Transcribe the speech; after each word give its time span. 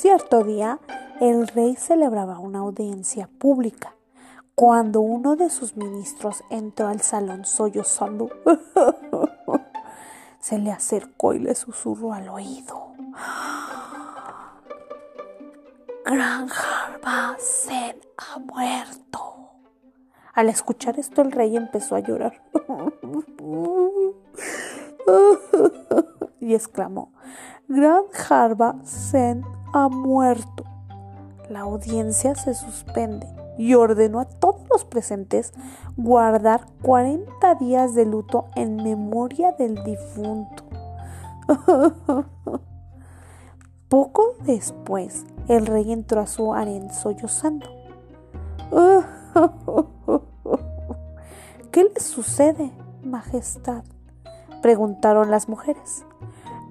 Cierto 0.00 0.44
día, 0.44 0.78
el 1.20 1.46
rey 1.46 1.76
celebraba 1.76 2.38
una 2.38 2.60
audiencia 2.60 3.28
pública 3.38 3.96
cuando 4.54 5.02
uno 5.02 5.36
de 5.36 5.50
sus 5.50 5.76
ministros 5.76 6.42
entró 6.48 6.88
al 6.88 7.02
salón 7.02 7.44
sollozando. 7.44 8.30
Se 10.40 10.58
le 10.58 10.72
acercó 10.72 11.34
y 11.34 11.40
le 11.40 11.54
susurró 11.54 12.14
al 12.14 12.30
oído. 12.30 12.94
Gran 16.06 16.48
Harbasen 16.48 18.00
ha 18.16 18.38
muerto. 18.38 19.50
Al 20.32 20.48
escuchar 20.48 20.98
esto 20.98 21.20
el 21.20 21.30
rey 21.30 21.58
empezó 21.58 21.96
a 21.96 22.00
llorar 22.00 22.42
y 26.40 26.54
exclamó, 26.54 27.12
Gran 27.68 28.04
Harbasen 28.30 29.59
ha 29.72 29.88
muerto. 29.88 30.64
La 31.48 31.60
audiencia 31.60 32.34
se 32.34 32.54
suspende 32.54 33.26
y 33.58 33.74
ordenó 33.74 34.20
a 34.20 34.24
todos 34.24 34.62
los 34.70 34.84
presentes 34.84 35.52
guardar 35.96 36.66
40 36.82 37.54
días 37.56 37.94
de 37.94 38.06
luto 38.06 38.46
en 38.54 38.76
memoria 38.76 39.52
del 39.52 39.82
difunto. 39.84 40.64
Poco 43.88 44.34
después, 44.44 45.26
el 45.48 45.66
rey 45.66 45.92
entró 45.92 46.20
a 46.20 46.26
su 46.26 46.54
harén 46.54 46.92
sollozando. 46.92 47.66
¿Qué 51.72 51.84
le 51.84 52.00
sucede, 52.00 52.72
Majestad? 53.02 53.82
preguntaron 54.62 55.30
las 55.30 55.48
mujeres. 55.48 56.04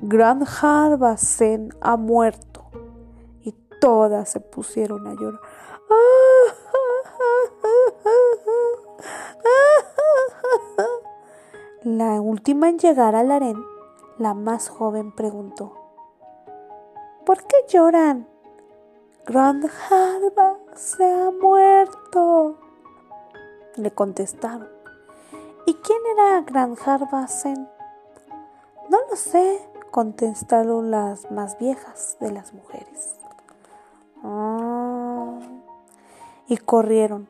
Gran 0.01 0.43
Harbasen 0.43 1.73
ha 1.81 1.97
muerto. 1.97 2.58
Todas 3.79 4.29
se 4.29 4.39
pusieron 4.39 5.07
a 5.07 5.13
llorar. 5.13 5.39
La 11.83 12.21
última 12.21 12.69
en 12.69 12.77
llegar 12.77 13.15
al 13.15 13.31
harén, 13.31 13.63
la 14.17 14.33
más 14.33 14.69
joven 14.69 15.13
preguntó, 15.13 15.73
¿Por 17.25 17.43
qué 17.43 17.55
lloran? 17.69 18.27
Grand 19.25 19.65
Harba 19.65 20.57
se 20.75 21.03
ha 21.03 21.31
muerto. 21.31 22.57
Le 23.75 23.91
contestaron. 23.91 24.67
¿Y 25.65 25.73
quién 25.75 25.99
era 26.13 26.41
Grand 26.41 26.77
Harbasen? 26.83 27.69
No 28.89 28.97
lo 29.09 29.15
sé, 29.15 29.61
contestaron 29.91 30.91
las 30.91 31.31
más 31.31 31.57
viejas 31.59 32.17
de 32.19 32.31
las 32.31 32.53
mujeres. 32.53 33.15
Y 36.49 36.57
corrieron 36.57 37.29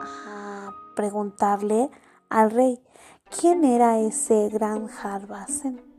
a 0.00 0.72
preguntarle 0.96 1.90
al 2.28 2.50
rey 2.50 2.80
quién 3.30 3.64
era 3.64 3.98
ese 4.00 4.48
gran 4.48 4.88
Harbasen 4.88 5.92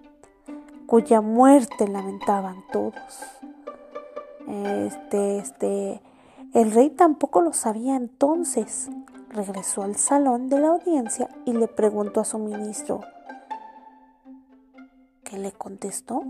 cuya 0.85 1.21
muerte 1.21 1.87
lamentaban 1.87 2.63
todos. 2.71 2.93
Este, 4.47 5.37
este, 5.37 6.01
el 6.53 6.71
rey 6.71 6.89
tampoco 6.89 7.41
lo 7.41 7.53
sabía 7.53 7.95
entonces. 7.95 8.89
Regresó 9.29 9.81
al 9.81 9.95
salón 9.95 10.49
de 10.49 10.59
la 10.59 10.67
audiencia 10.67 11.29
y 11.45 11.53
le 11.53 11.67
preguntó 11.67 12.21
a 12.21 12.25
su 12.25 12.37
ministro. 12.37 13.01
¿Qué 15.23 15.39
le 15.39 15.51
contestó? 15.51 16.23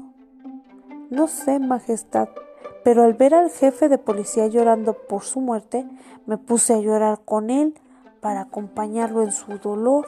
No 1.10 1.28
sé, 1.28 1.60
Majestad, 1.60 2.30
pero 2.84 3.04
al 3.04 3.14
ver 3.14 3.34
al 3.34 3.50
jefe 3.50 3.90
de 3.90 3.98
policía 3.98 4.48
llorando 4.48 4.94
por 4.94 5.24
su 5.24 5.40
muerte, 5.40 5.88
me 6.26 6.38
puse 6.38 6.74
a 6.74 6.80
llorar 6.80 7.22
con 7.24 7.50
él 7.50 7.74
para 8.22 8.42
acompañarlo 8.42 9.24
en 9.24 9.32
su 9.32 9.58
dolor. 9.58 10.08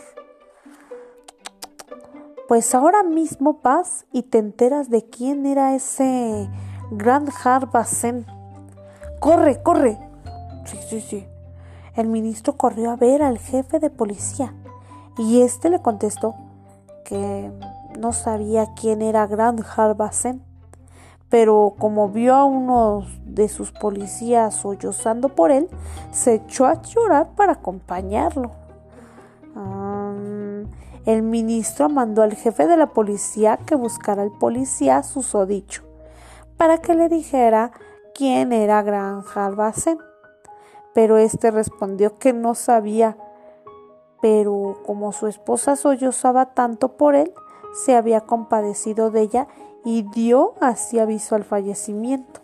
Pues 2.48 2.76
ahora 2.76 3.04
mismo 3.04 3.60
vas 3.64 4.06
y 4.12 4.24
te 4.24 4.38
enteras 4.38 4.90
de 4.90 5.04
quién 5.04 5.46
era 5.46 5.76
ese 5.76 6.50
gran 6.92 7.28
Harbasen. 7.44 8.26
¡Corre, 9.20 9.62
corre! 9.64 9.98
Sí, 10.66 10.78
sí, 10.88 11.02
sí. 11.02 11.28
El 11.96 12.08
ministro 12.08 12.58
corrió 12.58 12.92
a 12.92 12.98
ver 12.98 13.24
al 13.24 13.40
jefe 13.40 13.80
de 13.80 13.90
policía 13.90 14.54
y 15.18 15.42
este 15.42 15.70
le 15.70 15.82
contestó 15.82 16.36
que 17.06 17.52
no 17.98 18.12
sabía 18.12 18.74
quién 18.76 19.02
era 19.02 19.28
Gran 19.28 19.58
Harbasen, 19.64 20.44
pero 21.30 21.76
como 21.78 22.10
vio 22.10 22.36
a 22.36 22.46
uno 22.46 23.06
de 23.26 23.50
sus 23.50 23.72
policías 23.72 24.56
sollozando 24.56 25.30
por 25.30 25.52
él, 25.52 25.68
se 26.12 26.36
echó 26.36 26.66
a 26.66 26.82
llorar 26.82 27.30
para 27.36 27.54
acompañarlo. 27.54 28.52
El 31.06 31.22
ministro 31.22 31.88
mandó 31.88 32.24
al 32.24 32.34
jefe 32.34 32.66
de 32.66 32.78
la 32.78 32.88
policía 32.88 33.58
que 33.58 33.76
buscara 33.76 34.24
al 34.24 34.32
policía 34.32 35.04
susodicho 35.04 35.84
para 36.58 36.80
que 36.80 36.96
le 36.96 37.10
dijera 37.10 37.72
quién 38.14 38.54
era 38.54 38.82
Gran 38.82 39.24
Harbasen. 39.34 40.00
Pero 40.94 41.18
éste 41.18 41.52
respondió 41.52 42.18
que 42.18 42.34
no 42.34 42.56
sabía, 42.56 43.18
pero 44.22 44.80
como 44.86 45.12
su 45.12 45.28
esposa 45.28 45.76
sollozaba 45.76 46.54
tanto 46.54 46.98
por 46.98 47.16
él, 47.16 47.34
se 47.86 47.96
había 47.96 48.22
compadecido 48.22 49.12
de 49.12 49.22
ella 49.22 49.48
y 49.86 50.02
dio 50.02 50.56
así 50.60 51.00
aviso 51.00 51.36
al 51.36 51.44
fallecimiento. 51.44 52.42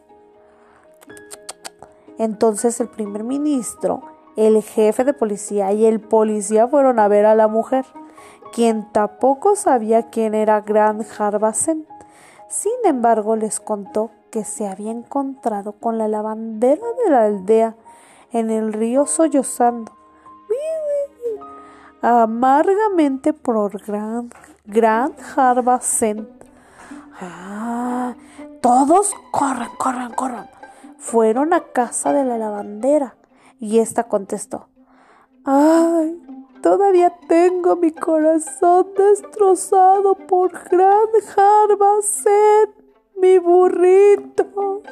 Entonces 2.17 2.79
el 2.79 2.87
primer 2.87 3.23
ministro, 3.23 4.03
el 4.37 4.61
jefe 4.61 5.03
de 5.03 5.13
policía 5.13 5.73
y 5.73 5.85
el 5.85 5.99
policía 5.99 6.67
fueron 6.67 6.99
a 6.99 7.07
ver 7.07 7.25
a 7.25 7.35
la 7.35 7.47
mujer 7.47 7.85
quien 8.53 8.91
tampoco 8.91 9.55
sabía 9.55 10.09
quién 10.09 10.35
era 10.35 10.61
Gran 10.61 11.05
Harbasen. 11.17 11.87
Sin 12.47 12.73
embargo, 12.83 13.35
les 13.35 13.59
contó 13.59 14.11
que 14.29 14.43
se 14.43 14.67
había 14.67 14.91
encontrado 14.91 15.73
con 15.73 15.97
la 15.97 16.07
lavandera 16.07 16.85
de 17.03 17.11
la 17.11 17.23
aldea 17.23 17.75
en 18.31 18.49
el 18.49 18.71
río 18.71 19.05
sollozando 19.05 19.93
amargamente 22.01 23.33
por 23.33 23.79
Gran, 23.85 24.31
gran 24.65 25.13
Harbasen. 25.35 26.40
Ah, 27.21 28.15
todos 28.61 29.13
corran, 29.31 29.69
corran, 29.77 30.13
corran. 30.13 30.49
Fueron 30.97 31.53
a 31.53 31.61
casa 31.71 32.13
de 32.13 32.25
la 32.25 32.37
lavandera 32.37 33.15
y 33.59 33.79
ésta 33.79 34.03
contestó, 34.03 34.67
ay, 35.45 36.19
Todavía 36.61 37.11
tengo 37.27 37.75
mi 37.75 37.91
corazón 37.91 38.89
destrozado 38.95 40.13
por 40.13 40.51
Gran 40.69 41.07
Harbasen, 41.35 42.75
mi 43.15 43.39
burrito. 43.39 44.83